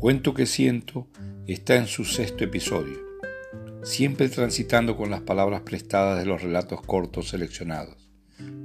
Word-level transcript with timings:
Cuento 0.00 0.32
que 0.32 0.46
siento 0.46 1.08
está 1.46 1.76
en 1.76 1.86
su 1.86 2.06
sexto 2.06 2.42
episodio, 2.42 2.96
siempre 3.82 4.30
transitando 4.30 4.96
con 4.96 5.10
las 5.10 5.20
palabras 5.20 5.60
prestadas 5.60 6.18
de 6.18 6.24
los 6.24 6.42
relatos 6.42 6.80
cortos 6.80 7.28
seleccionados, 7.28 8.10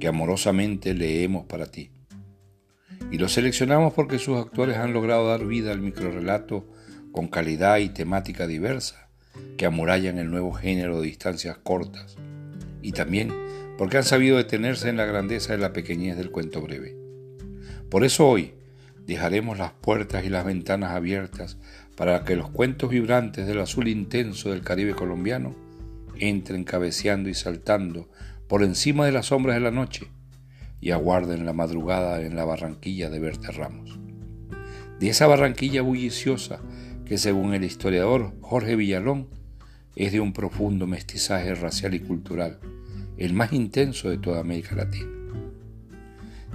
que 0.00 0.08
amorosamente 0.08 0.94
leemos 0.94 1.44
para 1.44 1.66
ti. 1.66 1.90
Y 3.12 3.18
los 3.18 3.32
seleccionamos 3.32 3.92
porque 3.92 4.18
sus 4.18 4.38
actores 4.38 4.78
han 4.78 4.94
logrado 4.94 5.28
dar 5.28 5.44
vida 5.44 5.72
al 5.72 5.80
microrelato 5.80 6.66
con 7.12 7.28
calidad 7.28 7.76
y 7.80 7.90
temática 7.90 8.46
diversa, 8.46 9.10
que 9.58 9.66
amurallan 9.66 10.16
el 10.16 10.30
nuevo 10.30 10.52
género 10.52 11.02
de 11.02 11.08
distancias 11.08 11.58
cortas, 11.58 12.16
y 12.80 12.92
también 12.92 13.30
porque 13.76 13.98
han 13.98 14.04
sabido 14.04 14.38
detenerse 14.38 14.88
en 14.88 14.96
la 14.96 15.04
grandeza 15.04 15.52
de 15.52 15.58
la 15.58 15.74
pequeñez 15.74 16.16
del 16.16 16.30
cuento 16.30 16.62
breve. 16.62 16.96
Por 17.90 18.04
eso 18.04 18.26
hoy 18.26 18.54
dejaremos 19.06 19.58
las 19.58 19.72
puertas 19.72 20.24
y 20.24 20.28
las 20.28 20.44
ventanas 20.44 20.90
abiertas 20.92 21.58
para 21.96 22.24
que 22.24 22.36
los 22.36 22.50
cuentos 22.50 22.90
vibrantes 22.90 23.46
del 23.46 23.60
azul 23.60 23.88
intenso 23.88 24.50
del 24.50 24.62
Caribe 24.62 24.94
colombiano 24.94 25.54
entren 26.18 26.64
cabeceando 26.64 27.28
y 27.28 27.34
saltando 27.34 28.08
por 28.48 28.62
encima 28.62 29.06
de 29.06 29.12
las 29.12 29.26
sombras 29.26 29.56
de 29.56 29.60
la 29.60 29.70
noche 29.70 30.08
y 30.80 30.90
aguarden 30.90 31.46
la 31.46 31.52
madrugada 31.52 32.20
en 32.22 32.36
la 32.36 32.44
Barranquilla 32.44 33.10
de 33.10 33.18
Berta 33.18 33.50
Ramos. 33.50 33.98
De 35.00 35.08
esa 35.08 35.26
Barranquilla 35.26 35.82
bulliciosa 35.82 36.60
que 37.04 37.18
según 37.18 37.54
el 37.54 37.64
historiador 37.64 38.34
Jorge 38.40 38.76
Villalón 38.76 39.28
es 39.94 40.12
de 40.12 40.20
un 40.20 40.32
profundo 40.32 40.86
mestizaje 40.86 41.54
racial 41.54 41.94
y 41.94 42.00
cultural, 42.00 42.60
el 43.16 43.32
más 43.32 43.52
intenso 43.52 44.10
de 44.10 44.18
toda 44.18 44.40
América 44.40 44.74
Latina. 44.74 45.10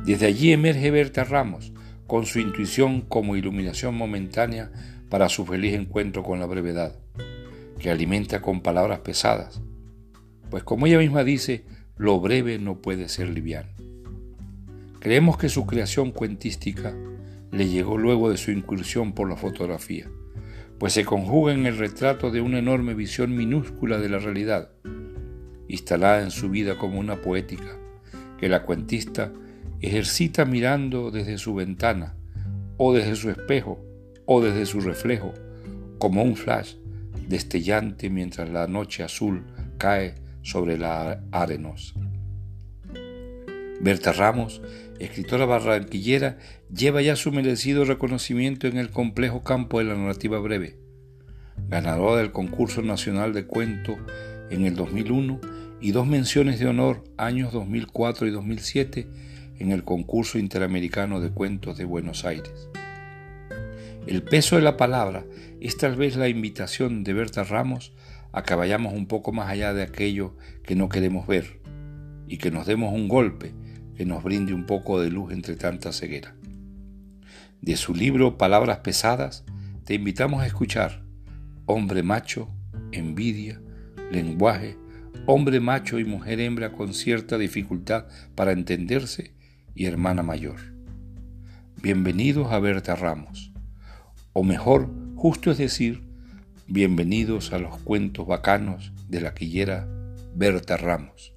Desde 0.05 0.27
allí 0.27 0.51
emerge 0.51 0.91
Berta 0.91 1.23
Ramos, 1.23 1.73
con 2.11 2.25
su 2.25 2.39
intuición 2.39 2.99
como 2.99 3.37
iluminación 3.37 3.95
momentánea 3.95 4.69
para 5.07 5.29
su 5.29 5.45
feliz 5.45 5.75
encuentro 5.75 6.23
con 6.23 6.41
la 6.41 6.45
brevedad, 6.45 6.99
que 7.79 7.89
alimenta 7.89 8.41
con 8.41 8.59
palabras 8.59 8.99
pesadas, 8.99 9.61
pues 10.49 10.61
como 10.65 10.87
ella 10.87 10.97
misma 10.97 11.23
dice, 11.23 11.63
lo 11.95 12.19
breve 12.19 12.59
no 12.59 12.81
puede 12.81 13.07
ser 13.07 13.29
liviano. 13.29 13.69
Creemos 14.99 15.37
que 15.37 15.47
su 15.47 15.65
creación 15.65 16.11
cuentística 16.11 16.93
le 17.49 17.69
llegó 17.69 17.97
luego 17.97 18.29
de 18.29 18.35
su 18.35 18.51
incursión 18.51 19.13
por 19.13 19.29
la 19.29 19.37
fotografía, 19.37 20.11
pues 20.79 20.91
se 20.91 21.05
conjuga 21.05 21.53
en 21.53 21.65
el 21.65 21.77
retrato 21.77 22.29
de 22.29 22.41
una 22.41 22.59
enorme 22.59 22.93
visión 22.93 23.37
minúscula 23.37 23.99
de 23.99 24.09
la 24.09 24.19
realidad, 24.19 24.73
instalada 25.69 26.23
en 26.23 26.31
su 26.31 26.49
vida 26.49 26.77
como 26.77 26.99
una 26.99 27.21
poética, 27.21 27.79
que 28.37 28.49
la 28.49 28.63
cuentista 28.63 29.31
ejercita 29.81 30.45
mirando 30.45 31.11
desde 31.11 31.37
su 31.37 31.55
ventana, 31.55 32.15
o 32.77 32.93
desde 32.93 33.15
su 33.15 33.29
espejo, 33.29 33.83
o 34.25 34.41
desde 34.41 34.65
su 34.65 34.81
reflejo, 34.81 35.33
como 35.97 36.23
un 36.23 36.35
flash 36.35 36.75
destellante 37.27 38.09
mientras 38.09 38.49
la 38.49 38.67
noche 38.67 39.03
azul 39.03 39.45
cae 39.77 40.15
sobre 40.41 40.77
la 40.77 41.23
arenosa. 41.31 41.95
Berta 43.79 44.13
Ramos, 44.13 44.61
escritora 44.99 45.45
barranquillera, 45.45 46.37
lleva 46.71 47.01
ya 47.01 47.15
su 47.15 47.31
merecido 47.31 47.83
reconocimiento 47.85 48.67
en 48.67 48.77
el 48.77 48.89
complejo 48.89 49.43
campo 49.43 49.79
de 49.79 49.85
la 49.85 49.95
narrativa 49.95 50.39
breve. 50.39 50.77
Ganadora 51.67 52.17
del 52.17 52.31
concurso 52.31 52.81
nacional 52.81 53.33
de 53.33 53.45
cuento 53.45 53.97
en 54.51 54.65
el 54.65 54.75
2001 54.75 55.41
y 55.79 55.91
dos 55.91 56.05
menciones 56.05 56.59
de 56.59 56.67
honor 56.67 57.03
años 57.17 57.51
2004 57.53 58.27
y 58.27 58.31
2007 58.31 59.07
en 59.61 59.71
el 59.71 59.83
concurso 59.83 60.39
interamericano 60.39 61.21
de 61.21 61.29
cuentos 61.29 61.77
de 61.77 61.85
Buenos 61.85 62.25
Aires. 62.25 62.67
El 64.07 64.23
peso 64.23 64.55
de 64.55 64.63
la 64.63 64.75
palabra 64.75 65.23
es 65.59 65.77
tal 65.77 65.95
vez 65.95 66.15
la 66.15 66.27
invitación 66.27 67.03
de 67.03 67.13
Berta 67.13 67.43
Ramos 67.43 67.93
a 68.31 68.41
que 68.41 68.55
vayamos 68.55 68.93
un 68.93 69.05
poco 69.05 69.31
más 69.31 69.49
allá 69.49 69.75
de 69.75 69.83
aquello 69.83 70.35
que 70.63 70.75
no 70.75 70.89
queremos 70.89 71.27
ver 71.27 71.61
y 72.27 72.37
que 72.37 72.49
nos 72.49 72.65
demos 72.65 72.91
un 72.91 73.07
golpe 73.07 73.53
que 73.95 74.03
nos 74.03 74.23
brinde 74.23 74.55
un 74.55 74.65
poco 74.65 74.99
de 74.99 75.11
luz 75.11 75.31
entre 75.31 75.55
tanta 75.55 75.93
ceguera. 75.93 76.33
De 77.61 77.75
su 77.77 77.93
libro 77.93 78.39
Palabras 78.39 78.79
Pesadas 78.79 79.45
te 79.85 79.93
invitamos 79.93 80.41
a 80.41 80.47
escuchar 80.47 81.03
Hombre 81.67 82.01
Macho, 82.01 82.49
Envidia, 82.91 83.61
Lenguaje, 84.11 84.75
Hombre 85.27 85.59
Macho 85.59 85.99
y 85.99 86.05
Mujer 86.05 86.39
Hembra 86.39 86.71
con 86.71 86.95
cierta 86.95 87.37
dificultad 87.37 88.07
para 88.33 88.53
entenderse 88.53 89.39
y 89.73 89.85
hermana 89.85 90.23
mayor. 90.23 90.59
Bienvenidos 91.81 92.51
a 92.51 92.59
Berta 92.59 92.95
Ramos, 92.95 93.51
o 94.33 94.43
mejor, 94.43 94.89
justo 95.15 95.51
es 95.51 95.57
decir, 95.57 96.03
bienvenidos 96.67 97.53
a 97.53 97.59
los 97.59 97.77
cuentos 97.77 98.27
bacanos 98.27 98.93
de 99.07 99.21
la 99.21 99.33
quillera 99.33 99.87
Berta 100.35 100.77
Ramos. 100.77 101.33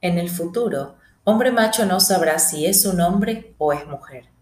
En 0.00 0.18
el 0.18 0.28
futuro, 0.28 0.96
hombre 1.24 1.50
macho 1.50 1.86
no 1.86 1.98
sabrá 1.98 2.38
si 2.38 2.66
es 2.66 2.84
un 2.84 3.00
hombre 3.00 3.54
o 3.56 3.72
es 3.72 3.86
mujer. 3.86 4.33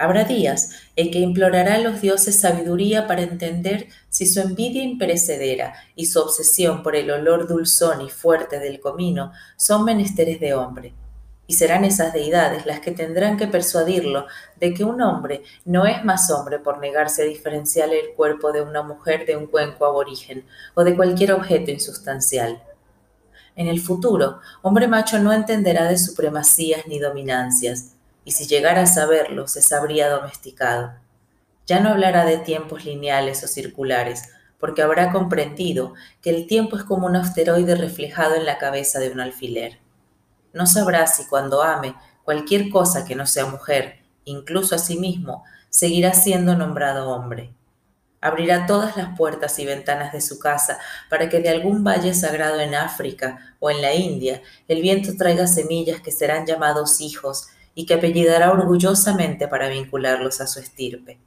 Habrá 0.00 0.22
días 0.22 0.70
en 0.94 1.10
que 1.10 1.18
implorará 1.18 1.74
a 1.74 1.78
los 1.78 2.00
dioses 2.00 2.36
sabiduría 2.36 3.08
para 3.08 3.22
entender 3.22 3.88
si 4.08 4.26
su 4.26 4.40
envidia 4.40 4.84
imperecedera 4.84 5.74
y 5.96 6.06
su 6.06 6.20
obsesión 6.20 6.84
por 6.84 6.94
el 6.94 7.10
olor 7.10 7.48
dulzón 7.48 8.02
y 8.02 8.08
fuerte 8.08 8.60
del 8.60 8.78
comino 8.78 9.32
son 9.56 9.84
menesteres 9.84 10.38
de 10.38 10.54
hombre. 10.54 10.94
Y 11.48 11.54
serán 11.54 11.84
esas 11.84 12.12
deidades 12.12 12.64
las 12.64 12.78
que 12.78 12.92
tendrán 12.92 13.36
que 13.36 13.48
persuadirlo 13.48 14.26
de 14.60 14.72
que 14.72 14.84
un 14.84 15.02
hombre 15.02 15.42
no 15.64 15.84
es 15.84 16.04
más 16.04 16.30
hombre 16.30 16.60
por 16.60 16.78
negarse 16.78 17.22
a 17.22 17.26
diferenciar 17.26 17.88
el 17.92 18.14
cuerpo 18.14 18.52
de 18.52 18.62
una 18.62 18.82
mujer 18.82 19.26
de 19.26 19.36
un 19.36 19.46
cuenco 19.46 19.84
aborigen 19.84 20.44
o 20.74 20.84
de 20.84 20.94
cualquier 20.94 21.32
objeto 21.32 21.72
insustancial. 21.72 22.62
En 23.56 23.66
el 23.66 23.80
futuro, 23.80 24.38
hombre 24.62 24.86
macho 24.86 25.18
no 25.18 25.32
entenderá 25.32 25.88
de 25.88 25.98
supremacías 25.98 26.86
ni 26.86 27.00
dominancias, 27.00 27.96
y 28.28 28.32
si 28.32 28.46
llegara 28.46 28.82
a 28.82 28.86
saberlo, 28.86 29.48
se 29.48 29.62
sabría 29.62 30.10
domesticado. 30.10 30.92
Ya 31.66 31.80
no 31.80 31.88
hablará 31.88 32.26
de 32.26 32.36
tiempos 32.36 32.84
lineales 32.84 33.42
o 33.42 33.48
circulares, 33.48 34.24
porque 34.58 34.82
habrá 34.82 35.12
comprendido 35.12 35.94
que 36.20 36.28
el 36.28 36.46
tiempo 36.46 36.76
es 36.76 36.84
como 36.84 37.06
un 37.06 37.16
asteroide 37.16 37.74
reflejado 37.74 38.34
en 38.34 38.44
la 38.44 38.58
cabeza 38.58 38.98
de 38.98 39.08
un 39.10 39.20
alfiler. 39.20 39.78
No 40.52 40.66
sabrá 40.66 41.06
si 41.06 41.24
cuando 41.24 41.62
ame 41.62 41.94
cualquier 42.22 42.68
cosa 42.68 43.06
que 43.06 43.14
no 43.14 43.24
sea 43.24 43.46
mujer, 43.46 44.00
incluso 44.26 44.74
a 44.74 44.78
sí 44.78 44.98
mismo, 44.98 45.42
seguirá 45.70 46.12
siendo 46.12 46.54
nombrado 46.54 47.08
hombre. 47.08 47.54
Abrirá 48.20 48.66
todas 48.66 48.98
las 48.98 49.16
puertas 49.16 49.58
y 49.58 49.64
ventanas 49.64 50.12
de 50.12 50.20
su 50.20 50.38
casa 50.38 50.78
para 51.08 51.30
que 51.30 51.40
de 51.40 51.48
algún 51.48 51.82
valle 51.82 52.12
sagrado 52.12 52.60
en 52.60 52.74
África 52.74 53.56
o 53.58 53.70
en 53.70 53.80
la 53.80 53.94
India 53.94 54.42
el 54.66 54.82
viento 54.82 55.16
traiga 55.16 55.46
semillas 55.46 56.02
que 56.02 56.12
serán 56.12 56.44
llamados 56.44 57.00
hijos 57.00 57.48
y 57.78 57.86
que 57.86 57.94
apellidará 57.94 58.50
orgullosamente 58.50 59.46
para 59.46 59.68
vincularlos 59.68 60.40
a 60.40 60.48
su 60.48 60.58
estirpe. 60.58 61.20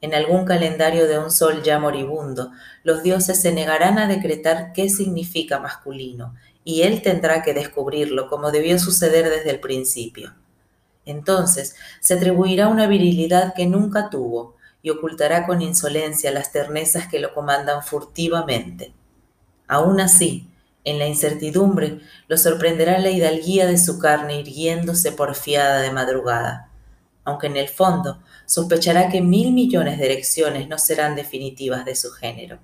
En 0.00 0.14
algún 0.14 0.46
calendario 0.46 1.06
de 1.06 1.18
un 1.18 1.30
sol 1.30 1.62
ya 1.62 1.78
moribundo, 1.78 2.52
los 2.84 3.02
dioses 3.02 3.42
se 3.42 3.52
negarán 3.52 3.98
a 3.98 4.08
decretar 4.08 4.72
qué 4.72 4.88
significa 4.88 5.58
masculino, 5.58 6.34
y 6.64 6.84
él 6.84 7.02
tendrá 7.02 7.42
que 7.42 7.52
descubrirlo 7.52 8.30
como 8.30 8.50
debió 8.50 8.78
suceder 8.78 9.28
desde 9.28 9.50
el 9.50 9.60
principio. 9.60 10.32
Entonces 11.04 11.76
se 12.00 12.14
atribuirá 12.14 12.68
una 12.68 12.86
virilidad 12.86 13.52
que 13.54 13.66
nunca 13.66 14.08
tuvo, 14.08 14.56
y 14.80 14.88
ocultará 14.88 15.44
con 15.46 15.60
insolencia 15.60 16.30
las 16.32 16.50
ternezas 16.50 17.08
que 17.08 17.18
lo 17.18 17.34
comandan 17.34 17.82
furtivamente. 17.82 18.94
Aún 19.66 20.00
así, 20.00 20.48
en 20.88 20.98
la 20.98 21.06
incertidumbre 21.06 22.00
lo 22.28 22.36
sorprenderá 22.36 22.98
la 22.98 23.10
hidalguía 23.10 23.66
de 23.66 23.78
su 23.78 23.98
carne 23.98 24.40
irguiéndose 24.40 25.12
porfiada 25.12 25.80
de 25.80 25.90
madrugada, 25.90 26.70
aunque 27.24 27.46
en 27.46 27.56
el 27.56 27.68
fondo 27.68 28.20
sospechará 28.46 29.08
que 29.08 29.20
mil 29.20 29.52
millones 29.52 29.98
de 29.98 30.06
erecciones 30.06 30.68
no 30.68 30.78
serán 30.78 31.14
definitivas 31.14 31.84
de 31.84 31.94
su 31.94 32.10
género. 32.10 32.58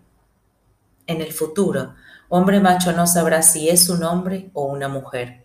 En 1.07 1.21
el 1.21 1.33
futuro, 1.33 1.95
hombre 2.29 2.61
macho 2.61 2.93
no 2.93 3.07
sabrá 3.07 3.43
si 3.43 3.69
es 3.69 3.89
un 3.91 4.03
hombre 4.05 4.51
o 4.55 4.65
una 4.65 4.89
mujer. 4.89 5.45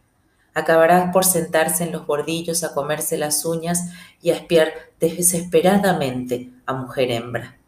Acabará 0.53 1.11
por 1.11 1.25
sentarse 1.25 1.83
en 1.83 1.91
los 1.91 2.07
bordillos 2.07 2.63
a 2.63 2.73
comerse 2.73 3.17
las 3.17 3.45
uñas 3.45 3.91
y 4.21 4.31
a 4.31 4.35
espiar 4.35 4.71
desesperadamente 4.99 6.49
a 6.65 6.73
mujer 6.73 7.11
hembra. 7.11 7.58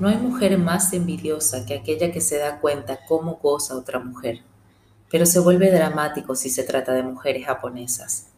No 0.00 0.08
hay 0.08 0.16
mujer 0.16 0.58
más 0.58 0.92
envidiosa 0.94 1.66
que 1.66 1.74
aquella 1.74 2.10
que 2.10 2.22
se 2.22 2.38
da 2.38 2.58
cuenta 2.60 3.00
cómo 3.06 3.38
goza 3.40 3.76
otra 3.76 4.00
mujer. 4.00 4.40
pero 5.10 5.26
se 5.26 5.40
vuelve 5.40 5.70
dramático 5.72 6.36
si 6.36 6.50
se 6.50 6.62
trata 6.62 6.94
de 6.94 7.02
mujeres 7.02 7.44
japonesas. 7.44 8.28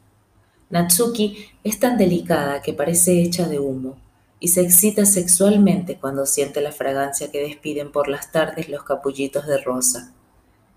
Natsuki 0.70 1.46
es 1.62 1.78
tan 1.78 1.98
delicada 1.98 2.62
que 2.62 2.72
parece 2.72 3.22
hecha 3.22 3.46
de 3.46 3.58
humo 3.58 3.98
y 4.40 4.48
se 4.48 4.62
excita 4.62 5.04
sexualmente 5.04 5.98
cuando 6.00 6.24
siente 6.26 6.62
la 6.62 6.72
fragancia 6.72 7.30
que 7.30 7.42
despiden 7.42 7.92
por 7.92 8.08
las 8.08 8.32
tardes 8.32 8.70
los 8.70 8.84
capullitos 8.84 9.46
de 9.46 9.58
rosa. 9.58 10.14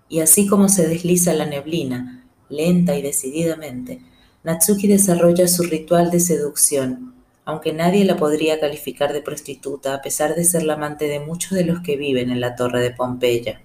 Y 0.08 0.20
así 0.20 0.46
como 0.46 0.68
se 0.68 0.86
desliza 0.86 1.32
la 1.32 1.46
neblina, 1.46 2.24
lenta 2.50 2.94
y 2.96 3.02
decididamente, 3.02 4.02
Natsuki 4.44 4.86
desarrolla 4.86 5.48
su 5.48 5.64
ritual 5.64 6.10
de 6.10 6.20
seducción, 6.20 7.15
aunque 7.46 7.72
nadie 7.72 8.04
la 8.04 8.16
podría 8.16 8.58
calificar 8.58 9.12
de 9.12 9.22
prostituta 9.22 9.94
a 9.94 10.02
pesar 10.02 10.34
de 10.34 10.44
ser 10.44 10.64
la 10.64 10.74
amante 10.74 11.06
de 11.06 11.20
muchos 11.20 11.52
de 11.52 11.64
los 11.64 11.80
que 11.80 11.96
viven 11.96 12.28
en 12.28 12.40
la 12.40 12.56
torre 12.56 12.82
de 12.82 12.90
Pompeya. 12.90 13.62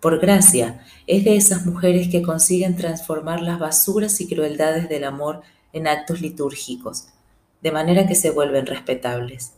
Por 0.00 0.18
gracia, 0.18 0.80
es 1.06 1.24
de 1.24 1.36
esas 1.36 1.66
mujeres 1.66 2.08
que 2.08 2.22
consiguen 2.22 2.76
transformar 2.76 3.42
las 3.42 3.58
basuras 3.58 4.18
y 4.22 4.26
crueldades 4.26 4.88
del 4.88 5.04
amor 5.04 5.42
en 5.74 5.86
actos 5.86 6.22
litúrgicos, 6.22 7.08
de 7.60 7.70
manera 7.70 8.06
que 8.06 8.14
se 8.14 8.30
vuelven 8.30 8.64
respetables. 8.64 9.52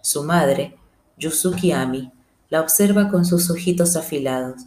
Su 0.00 0.22
madre, 0.22 0.76
Yusuki 1.16 1.72
Ami, 1.72 2.12
la 2.48 2.60
observa 2.60 3.08
con 3.08 3.24
sus 3.24 3.50
ojitos 3.50 3.96
afilados, 3.96 4.62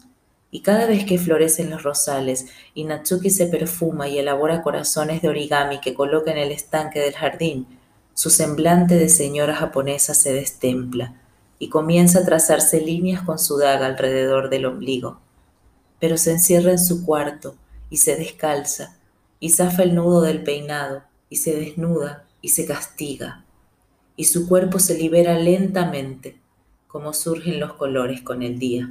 y 0.51 0.59
cada 0.59 0.85
vez 0.85 1.05
que 1.05 1.17
florecen 1.17 1.69
los 1.69 1.83
rosales 1.83 2.47
y 2.75 2.83
Natsuki 2.83 3.29
se 3.29 3.47
perfuma 3.47 4.09
y 4.09 4.19
elabora 4.19 4.61
corazones 4.61 5.21
de 5.21 5.29
origami 5.29 5.79
que 5.79 5.93
coloca 5.93 6.29
en 6.29 6.39
el 6.39 6.51
estanque 6.51 6.99
del 6.99 7.13
jardín, 7.13 7.67
su 8.21 8.29
semblante 8.29 9.00
de 9.00 9.09
señora 9.09 9.56
japonesa 9.56 10.13
se 10.13 10.31
destempla 10.31 11.15
y 11.57 11.69
comienza 11.69 12.19
a 12.19 12.23
trazarse 12.23 12.79
líneas 12.79 13.23
con 13.23 13.39
su 13.39 13.57
daga 13.57 13.88
alrededor 13.88 14.51
del 14.51 14.68
ombligo. 14.68 15.19
Pero 16.00 16.19
se 16.19 16.33
encierra 16.33 16.69
en 16.69 16.77
su 16.77 17.03
cuarto 17.03 17.56
y 17.89 17.97
se 17.97 18.15
descalza 18.15 18.95
y 19.39 19.50
zafa 19.50 19.81
el 19.81 19.95
nudo 19.95 20.21
del 20.21 20.44
peinado 20.44 21.01
y 21.31 21.38
se 21.38 21.56
desnuda 21.56 22.27
y 22.44 22.50
se 22.50 22.68
castiga 22.68 23.44
y 24.15 24.25
su 24.25 24.47
cuerpo 24.47 24.77
se 24.77 25.00
libera 25.00 25.39
lentamente 25.39 26.39
como 26.88 27.13
surgen 27.13 27.59
los 27.59 27.73
colores 27.73 28.21
con 28.21 28.44
el 28.44 28.59
día. 28.59 28.88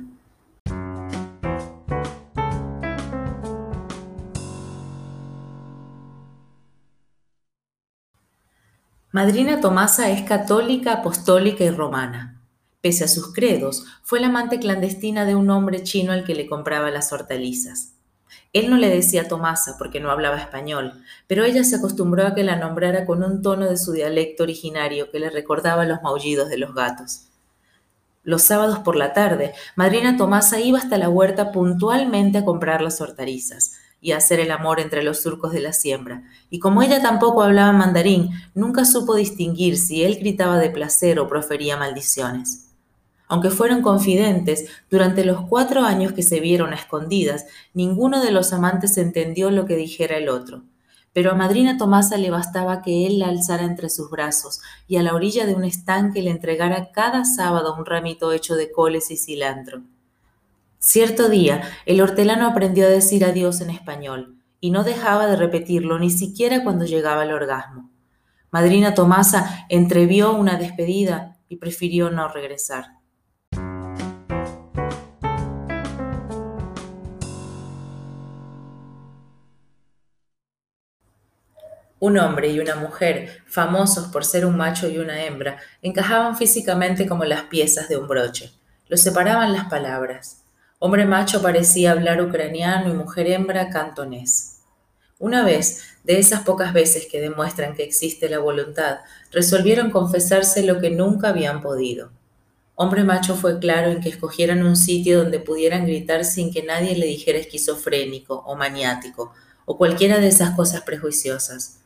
Madrina 9.13 9.61
Tomasa 9.61 10.09
es 10.09 10.23
católica, 10.23 10.93
apostólica 10.93 11.65
y 11.65 11.71
romana. 11.71 12.41
Pese 12.81 13.03
a 13.03 13.09
sus 13.09 13.35
credos, 13.35 13.85
fue 14.05 14.21
la 14.21 14.29
amante 14.29 14.61
clandestina 14.61 15.25
de 15.25 15.35
un 15.35 15.51
hombre 15.51 15.83
chino 15.83 16.13
al 16.13 16.23
que 16.23 16.37
le 16.37 16.47
compraba 16.47 16.93
las 16.93 17.13
hortalizas. 17.13 17.95
Él 18.53 18.71
no 18.71 18.77
le 18.77 18.89
decía 18.89 19.27
Tomasa 19.27 19.75
porque 19.79 19.99
no 19.99 20.13
hablaba 20.13 20.39
español, 20.39 21.03
pero 21.27 21.43
ella 21.43 21.65
se 21.65 21.75
acostumbró 21.75 22.25
a 22.25 22.37
que 22.37 22.45
la 22.45 22.55
nombrara 22.55 23.05
con 23.05 23.25
un 23.25 23.43
tono 23.43 23.69
de 23.69 23.79
su 23.79 23.91
dialecto 23.91 24.45
originario 24.45 25.11
que 25.11 25.19
le 25.19 25.29
recordaba 25.29 25.85
los 25.85 26.01
maullidos 26.03 26.49
de 26.49 26.59
los 26.59 26.73
gatos. 26.73 27.27
Los 28.23 28.43
sábados 28.43 28.79
por 28.79 28.95
la 28.95 29.13
tarde, 29.13 29.55
Madrina 29.75 30.17
Tomasa 30.17 30.61
iba 30.61 30.79
hasta 30.79 30.99
la 30.99 31.09
huerta 31.09 31.51
puntualmente 31.51 32.39
a 32.39 32.45
comprar 32.45 32.81
las 32.81 33.01
hortalizas, 33.01 33.73
y 34.01 34.13
hacer 34.13 34.41
el 34.41 34.51
amor 34.51 34.81
entre 34.81 35.03
los 35.03 35.21
surcos 35.21 35.53
de 35.53 35.61
la 35.61 35.73
siembra. 35.73 36.23
Y 36.49 36.59
como 36.59 36.83
ella 36.83 37.03
tampoco 37.03 37.43
hablaba 37.43 37.73
mandarín, 37.73 38.31
nunca 38.55 38.85
supo 38.85 39.15
distinguir 39.15 39.77
si 39.77 40.03
él 40.05 40.17
gritaba 40.17 40.59
de 40.59 40.71
placer 40.71 41.19
o 41.19 41.29
profería 41.29 41.77
maldiciones. 41.77 42.71
Aunque 43.29 43.51
fueron 43.51 43.83
confidentes, 43.83 44.67
durante 44.91 45.25
los 45.25 45.43
cuatro 45.43 45.83
años 45.83 46.13
que 46.13 46.25
se 46.25 46.41
vieron 46.41 46.73
a 46.73 46.77
escondidas, 46.77 47.47
ninguno 47.75 48.23
de 48.23 48.33
los 48.33 48.53
amantes 48.53 48.99
entendió 48.99 49.53
lo 49.53 49.67
que 49.67 49.77
dijera 49.77 50.17
el 50.17 50.29
otro. 50.29 50.65
Pero 51.13 51.31
a 51.31 51.35
Madrina 51.35 51.77
Tomasa 51.77 52.17
le 52.17 52.31
bastaba 52.31 52.83
que 52.83 53.07
él 53.07 53.19
la 53.19 53.29
alzara 53.29 53.65
entre 53.65 53.89
sus 53.89 54.11
brazos 54.11 54.61
y 54.89 54.97
a 54.97 55.03
la 55.03 55.15
orilla 55.15 55.47
de 55.47 55.55
un 55.55 55.65
estanque 55.65 56.23
le 56.23 56.31
entregara 56.31 56.91
cada 56.93 57.25
sábado 57.25 57.77
un 57.77 57.87
ramito 57.87 58.33
hecho 58.33 58.57
de 58.57 58.73
coles 58.73 59.11
y 59.11 59.17
cilantro. 59.17 59.83
Cierto 60.83 61.29
día, 61.29 61.61
el 61.85 62.01
hortelano 62.01 62.47
aprendió 62.47 62.87
a 62.87 62.89
decir 62.89 63.23
adiós 63.27 63.61
en 63.61 63.69
español 63.69 64.39
y 64.61 64.71
no 64.71 64.83
dejaba 64.83 65.27
de 65.27 65.37
repetirlo 65.37 65.99
ni 65.99 66.09
siquiera 66.09 66.65
cuando 66.65 66.87
llegaba 66.87 67.25
el 67.25 67.33
orgasmo. 67.33 67.91
Madrina 68.51 68.95
Tomasa 68.95 69.67
entrevió 69.69 70.33
una 70.33 70.57
despedida 70.57 71.37
y 71.51 71.57
prefirió 71.57 72.09
no 72.09 72.29
regresar. 72.29 72.87
Un 81.99 82.17
hombre 82.17 82.53
y 82.53 82.59
una 82.59 82.77
mujer, 82.77 83.43
famosos 83.47 84.09
por 84.09 84.25
ser 84.25 84.47
un 84.47 84.57
macho 84.57 84.89
y 84.89 84.97
una 84.97 85.27
hembra, 85.27 85.59
encajaban 85.83 86.39
físicamente 86.39 87.07
como 87.07 87.27
las 87.27 87.43
piezas 87.43 87.87
de 87.91 87.99
un 87.99 88.09
broche. 88.09 88.51
Los 88.89 89.03
separaban 89.03 89.53
las 89.53 89.67
palabras. 89.67 90.41
Hombre 90.83 91.05
macho 91.05 91.43
parecía 91.43 91.93
hablar 91.93 92.23
ucraniano 92.23 92.89
y 92.89 92.95
mujer 92.95 93.27
hembra 93.27 93.69
cantonés. 93.69 94.63
Una 95.19 95.45
vez, 95.45 95.83
de 96.05 96.19
esas 96.19 96.41
pocas 96.41 96.73
veces 96.73 97.07
que 97.07 97.21
demuestran 97.21 97.75
que 97.75 97.85
existe 97.85 98.31
la 98.31 98.39
voluntad, 98.39 99.01
resolvieron 99.31 99.91
confesarse 99.91 100.63
lo 100.63 100.81
que 100.81 100.89
nunca 100.89 101.29
habían 101.29 101.61
podido. 101.61 102.13
Hombre 102.77 103.05
macho 103.05 103.37
fue 103.37 103.59
claro 103.59 103.91
en 103.91 104.01
que 104.01 104.09
escogieran 104.09 104.65
un 104.65 104.75
sitio 104.75 105.19
donde 105.19 105.39
pudieran 105.39 105.85
gritar 105.85 106.25
sin 106.25 106.51
que 106.51 106.63
nadie 106.63 106.97
le 106.97 107.05
dijera 107.05 107.39
esquizofrénico 107.39 108.43
o 108.47 108.57
maniático 108.57 109.35
o 109.67 109.77
cualquiera 109.77 110.19
de 110.19 110.29
esas 110.29 110.57
cosas 110.57 110.81
prejuiciosas. 110.81 111.81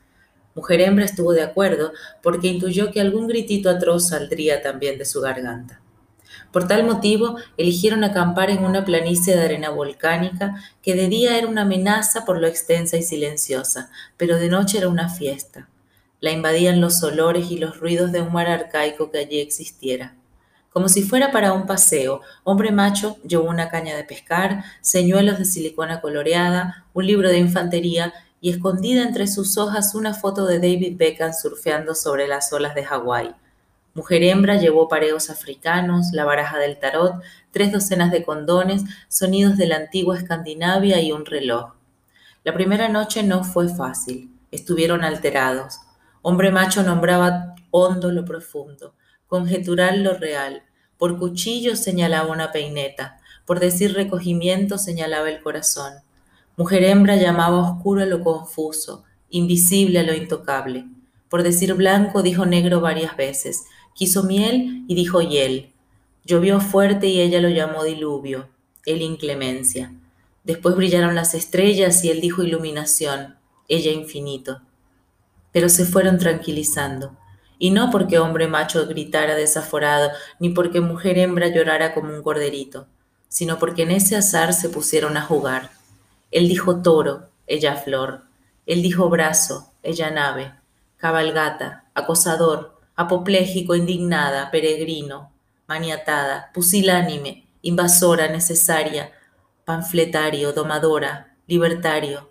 Mujer 0.54 0.82
hembra 0.82 1.04
estuvo 1.04 1.32
de 1.32 1.42
acuerdo 1.42 1.92
porque 2.22 2.46
intuyó 2.46 2.92
que 2.92 3.00
algún 3.00 3.26
gritito 3.26 3.70
atroz 3.70 4.10
saldría 4.10 4.62
también 4.62 4.98
de 4.98 5.04
su 5.04 5.20
garganta. 5.20 5.80
Por 6.54 6.68
tal 6.68 6.84
motivo, 6.84 7.34
eligieron 7.56 8.04
acampar 8.04 8.48
en 8.48 8.64
una 8.64 8.84
planicie 8.84 9.34
de 9.34 9.42
arena 9.42 9.70
volcánica 9.70 10.54
que 10.82 10.94
de 10.94 11.08
día 11.08 11.36
era 11.36 11.48
una 11.48 11.62
amenaza 11.62 12.24
por 12.24 12.40
lo 12.40 12.46
extensa 12.46 12.96
y 12.96 13.02
silenciosa, 13.02 13.90
pero 14.16 14.36
de 14.36 14.48
noche 14.48 14.78
era 14.78 14.86
una 14.86 15.08
fiesta. 15.08 15.68
La 16.20 16.30
invadían 16.30 16.80
los 16.80 17.02
olores 17.02 17.50
y 17.50 17.58
los 17.58 17.80
ruidos 17.80 18.12
de 18.12 18.22
un 18.22 18.32
mar 18.32 18.46
arcaico 18.46 19.10
que 19.10 19.18
allí 19.18 19.40
existiera. 19.40 20.14
Como 20.70 20.88
si 20.88 21.02
fuera 21.02 21.32
para 21.32 21.52
un 21.52 21.66
paseo, 21.66 22.20
hombre 22.44 22.70
macho 22.70 23.16
llevó 23.26 23.50
una 23.50 23.68
caña 23.68 23.96
de 23.96 24.04
pescar, 24.04 24.62
señuelos 24.80 25.40
de 25.40 25.46
silicona 25.46 26.00
coloreada, 26.00 26.86
un 26.92 27.04
libro 27.04 27.30
de 27.30 27.38
infantería 27.38 28.14
y 28.40 28.50
escondida 28.50 29.02
entre 29.02 29.26
sus 29.26 29.58
hojas 29.58 29.96
una 29.96 30.14
foto 30.14 30.46
de 30.46 30.60
David 30.60 30.98
Beckham 30.98 31.32
surfeando 31.32 31.96
sobre 31.96 32.28
las 32.28 32.52
olas 32.52 32.76
de 32.76 32.84
Hawái. 32.84 33.34
Mujer 33.94 34.24
hembra 34.24 34.56
llevó 34.56 34.88
pareos 34.88 35.30
africanos, 35.30 36.08
la 36.12 36.24
baraja 36.24 36.58
del 36.58 36.78
tarot, 36.78 37.22
tres 37.52 37.70
docenas 37.70 38.10
de 38.10 38.24
condones, 38.24 38.82
sonidos 39.08 39.56
de 39.56 39.68
la 39.68 39.76
antigua 39.76 40.18
Escandinavia 40.18 41.00
y 41.00 41.12
un 41.12 41.24
reloj. 41.24 41.74
La 42.42 42.52
primera 42.52 42.88
noche 42.88 43.22
no 43.22 43.44
fue 43.44 43.68
fácil. 43.68 44.30
Estuvieron 44.50 45.04
alterados. 45.04 45.78
Hombre 46.22 46.50
macho 46.50 46.82
nombraba 46.82 47.54
hondo 47.70 48.10
lo 48.10 48.24
profundo, 48.24 48.94
conjetural 49.28 50.02
lo 50.02 50.14
real. 50.14 50.62
Por 50.98 51.18
cuchillo 51.18 51.76
señalaba 51.76 52.32
una 52.32 52.50
peineta, 52.50 53.18
por 53.46 53.60
decir 53.60 53.94
recogimiento 53.94 54.78
señalaba 54.78 55.28
el 55.28 55.42
corazón. 55.42 55.94
Mujer 56.56 56.84
hembra 56.84 57.16
llamaba 57.16 57.58
oscuro 57.58 58.02
a 58.02 58.06
lo 58.06 58.22
confuso, 58.22 59.04
invisible 59.30 60.00
a 60.00 60.02
lo 60.02 60.14
intocable. 60.14 60.86
Por 61.28 61.42
decir 61.42 61.74
blanco 61.74 62.22
dijo 62.22 62.46
negro 62.46 62.80
varias 62.80 63.16
veces, 63.16 63.64
Quiso 63.94 64.24
miel 64.24 64.84
y 64.88 64.94
dijo 64.94 65.20
hiel. 65.20 65.72
Llovió 66.24 66.60
fuerte 66.60 67.06
y 67.06 67.20
ella 67.20 67.40
lo 67.40 67.48
llamó 67.48 67.84
diluvio, 67.84 68.48
él 68.86 69.02
inclemencia. 69.02 69.92
Después 70.42 70.74
brillaron 70.74 71.14
las 71.14 71.34
estrellas 71.34 72.04
y 72.04 72.10
él 72.10 72.20
dijo 72.20 72.42
iluminación, 72.42 73.36
ella 73.68 73.92
infinito. 73.92 74.60
Pero 75.52 75.68
se 75.68 75.84
fueron 75.84 76.18
tranquilizando, 76.18 77.16
y 77.58 77.70
no 77.70 77.90
porque 77.90 78.18
hombre 78.18 78.48
macho 78.48 78.86
gritara 78.86 79.36
desaforado, 79.36 80.10
ni 80.40 80.50
porque 80.50 80.80
mujer 80.80 81.18
hembra 81.18 81.48
llorara 81.48 81.94
como 81.94 82.12
un 82.14 82.22
corderito, 82.22 82.86
sino 83.28 83.58
porque 83.58 83.82
en 83.82 83.92
ese 83.92 84.16
azar 84.16 84.52
se 84.52 84.68
pusieron 84.68 85.16
a 85.16 85.22
jugar. 85.22 85.70
Él 86.30 86.48
dijo 86.48 86.82
toro, 86.82 87.28
ella 87.46 87.76
flor. 87.76 88.22
Él 88.66 88.82
dijo 88.82 89.08
brazo, 89.08 89.72
ella 89.82 90.10
nave. 90.10 90.52
Cabalgata, 90.96 91.84
acosador, 91.94 92.73
apopléjico, 92.96 93.74
indignada, 93.74 94.50
peregrino, 94.50 95.32
maniatada, 95.66 96.50
pusilánime, 96.52 97.46
invasora, 97.62 98.28
necesaria, 98.28 99.12
panfletario, 99.64 100.52
domadora, 100.52 101.36
libertario. 101.46 102.30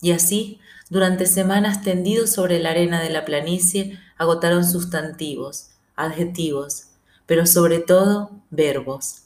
Y 0.00 0.12
así, 0.12 0.60
durante 0.90 1.26
semanas 1.26 1.82
tendidos 1.82 2.30
sobre 2.32 2.58
la 2.58 2.70
arena 2.70 3.00
de 3.00 3.10
la 3.10 3.24
planicie, 3.24 3.98
agotaron 4.18 4.64
sustantivos, 4.64 5.70
adjetivos, 5.96 6.88
pero 7.26 7.46
sobre 7.46 7.78
todo 7.78 8.30
verbos. 8.50 9.22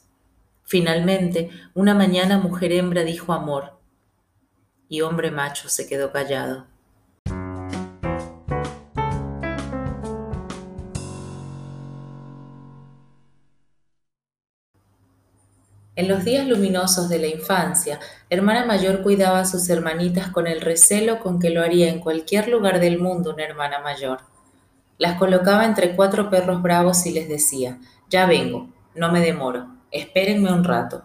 Finalmente, 0.63 1.49
una 1.73 1.93
mañana 1.93 2.37
mujer 2.37 2.71
hembra 2.71 3.03
dijo 3.03 3.33
amor 3.33 3.77
y 4.89 5.01
hombre 5.01 5.31
macho 5.31 5.69
se 5.69 5.87
quedó 5.87 6.11
callado. 6.11 6.67
En 15.97 16.07
los 16.07 16.23
días 16.23 16.45
luminosos 16.45 17.09
de 17.09 17.17
la 17.17 17.25
infancia, 17.25 17.99
hermana 18.29 18.65
mayor 18.65 19.01
cuidaba 19.01 19.39
a 19.39 19.45
sus 19.45 19.67
hermanitas 19.67 20.27
con 20.27 20.45
el 20.45 20.61
recelo 20.61 21.19
con 21.19 21.39
que 21.39 21.49
lo 21.49 21.63
haría 21.63 21.89
en 21.89 21.99
cualquier 21.99 22.49
lugar 22.49 22.79
del 22.79 22.99
mundo 22.99 23.33
una 23.33 23.43
hermana 23.43 23.79
mayor. 23.79 24.19
Las 24.99 25.17
colocaba 25.17 25.65
entre 25.65 25.95
cuatro 25.95 26.29
perros 26.29 26.61
bravos 26.61 27.03
y 27.07 27.13
les 27.13 27.27
decía, 27.27 27.79
ya 28.11 28.27
vengo, 28.27 28.69
no 28.93 29.11
me 29.11 29.21
demoro, 29.21 29.69
espérenme 29.89 30.53
un 30.53 30.63
rato. 30.63 31.01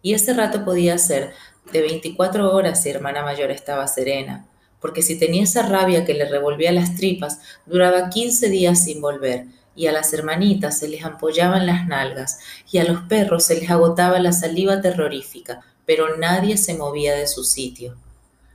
Y 0.00 0.14
ese 0.14 0.32
rato 0.32 0.64
podía 0.64 0.96
ser 0.96 1.32
de 1.72 1.80
24 1.80 2.54
horas 2.54 2.80
si 2.80 2.88
hermana 2.88 3.24
mayor 3.24 3.50
estaba 3.50 3.88
serena, 3.88 4.46
porque 4.80 5.02
si 5.02 5.18
tenía 5.18 5.42
esa 5.42 5.62
rabia 5.62 6.04
que 6.04 6.14
le 6.14 6.26
revolvía 6.26 6.70
las 6.70 6.94
tripas, 6.94 7.40
duraba 7.66 8.10
15 8.10 8.48
días 8.48 8.84
sin 8.84 9.00
volver, 9.00 9.46
y 9.80 9.86
a 9.86 9.92
las 9.92 10.12
hermanitas 10.12 10.78
se 10.78 10.88
les 10.88 11.06
ampollaban 11.06 11.64
las 11.64 11.86
nalgas, 11.86 12.38
y 12.70 12.76
a 12.76 12.84
los 12.84 13.00
perros 13.04 13.46
se 13.46 13.58
les 13.58 13.70
agotaba 13.70 14.18
la 14.18 14.30
saliva 14.30 14.82
terrorífica, 14.82 15.62
pero 15.86 16.18
nadie 16.18 16.58
se 16.58 16.74
movía 16.74 17.14
de 17.14 17.26
su 17.26 17.44
sitio. 17.44 17.96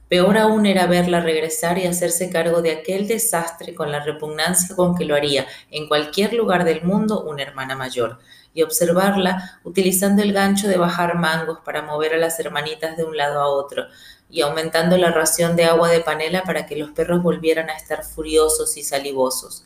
Peor 0.08 0.38
aún 0.38 0.68
era 0.68 0.86
verla 0.86 1.22
regresar 1.22 1.80
y 1.80 1.88
hacerse 1.88 2.30
cargo 2.30 2.62
de 2.62 2.74
aquel 2.74 3.08
desastre 3.08 3.74
con 3.74 3.92
la 3.92 4.02
repugnancia 4.02 4.76
con 4.76 4.96
que 4.96 5.06
lo 5.06 5.16
haría 5.16 5.48
en 5.72 5.88
cualquier 5.88 6.34
lugar 6.34 6.64
del 6.64 6.84
mundo 6.84 7.24
una 7.24 7.42
hermana 7.42 7.76
mayor, 7.76 8.20
y 8.54 8.62
observarla 8.62 9.60
utilizando 9.64 10.22
el 10.22 10.32
gancho 10.32 10.68
de 10.68 10.78
bajar 10.78 11.16
mangos 11.16 11.58
para 11.66 11.82
mover 11.82 12.14
a 12.14 12.18
las 12.18 12.40
hermanitas 12.40 12.98
de 12.98 13.04
un 13.04 13.18
lado 13.18 13.40
a 13.40 13.48
otro, 13.48 13.88
y 14.30 14.42
aumentando 14.42 14.96
la 15.00 15.10
ración 15.10 15.56
de 15.56 15.66
agua 15.66 15.90
de 15.90 16.02
panela 16.02 16.44
para 16.44 16.68
que 16.68 16.76
los 16.76 16.92
perros 16.92 17.24
volvieran 17.24 17.72
a 17.72 17.78
estar 17.78 18.04
furiosos 18.04 18.78
y 18.78 18.84
salivosos. 18.84 19.66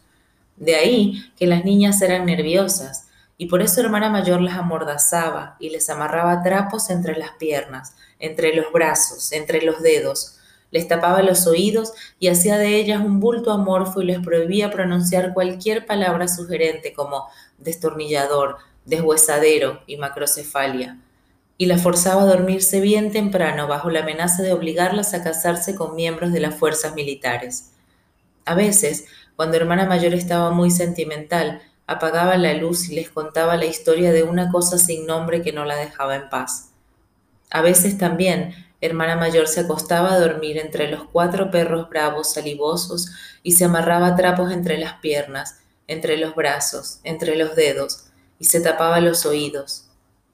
De 0.60 0.76
ahí 0.76 1.32
que 1.38 1.48
las 1.48 1.66
niñas 1.66 2.02
eran 2.02 2.26
nerviosas, 2.26 3.08
y 3.38 3.48
por 3.48 3.62
eso 3.62 3.82
hermana 3.82 4.10
mayor 4.10 4.42
las 4.42 4.58
amordazaba 4.58 5.56
y 5.60 5.70
les 5.70 5.90
amarraba 5.90 6.44
trapos 6.44 6.90
entre 6.90 7.18
las 7.18 7.32
piernas, 7.32 7.96
entre 8.20 8.54
los 8.54 8.72
brazos, 8.72 9.32
entre 9.32 9.62
los 9.62 9.82
dedos, 9.82 10.40
les 10.72 10.88
tapaba 10.88 11.22
los 11.24 11.48
oídos 11.48 11.94
y 12.20 12.28
hacía 12.28 12.58
de 12.58 12.76
ellas 12.76 13.02
un 13.02 13.20
bulto 13.20 13.52
amorfo 13.52 14.02
y 14.02 14.06
les 14.06 14.20
prohibía 14.20 14.70
pronunciar 14.70 15.34
cualquier 15.34 15.86
palabra 15.86 16.28
sugerente 16.28 16.94
como 16.94 17.28
destornillador, 17.58 18.58
deshuesadero 18.86 19.82
y 19.88 19.98
macrocefalia, 19.98 20.98
y 21.58 21.66
las 21.66 21.82
forzaba 21.82 22.24
a 22.24 22.26
dormirse 22.26 22.80
bien 22.80 23.12
temprano 23.12 23.68
bajo 23.68 23.90
la 23.90 24.02
amenaza 24.02 24.44
de 24.44 24.54
obligarlas 24.54 25.14
a 25.14 25.24
casarse 25.24 25.76
con 25.76 25.96
miembros 25.96 26.32
de 26.32 26.40
las 26.40 26.56
fuerzas 26.56 26.94
militares. 26.96 27.72
A 28.46 28.56
veces, 28.56 29.06
cuando 29.40 29.56
hermana 29.56 29.86
mayor 29.86 30.14
estaba 30.16 30.52
muy 30.52 30.70
sentimental, 30.70 31.62
apagaba 31.88 32.36
la 32.36 32.54
luz 32.56 32.90
y 32.90 32.96
les 32.96 33.10
contaba 33.10 33.56
la 33.56 33.68
historia 33.68 34.12
de 34.12 34.24
una 34.24 34.52
cosa 34.52 34.78
sin 34.78 35.06
nombre 35.06 35.42
que 35.42 35.54
no 35.54 35.64
la 35.64 35.78
dejaba 35.78 36.18
en 36.18 36.28
paz. 36.28 36.72
A 37.50 37.62
veces 37.62 37.98
también, 37.98 38.54
hermana 38.82 39.16
mayor 39.16 39.48
se 39.48 39.62
acostaba 39.62 40.12
a 40.12 40.20
dormir 40.20 40.58
entre 40.58 40.92
los 40.92 41.06
cuatro 41.06 41.52
perros 41.52 41.88
bravos 41.88 42.34
salivosos 42.34 43.14
y 43.42 43.54
se 43.54 43.64
amarraba 43.64 44.18
trapos 44.18 44.52
entre 44.52 44.78
las 44.78 44.96
piernas, 44.96 45.62
entre 45.88 46.18
los 46.18 46.36
brazos, 46.36 47.00
entre 47.06 47.38
los 47.38 47.56
dedos, 47.56 48.08
y 48.40 48.44
se 48.44 48.60
tapaba 48.60 49.00
los 49.00 49.26
oídos 49.26 49.88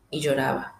y 0.09 0.21
lloraba. 0.21 0.74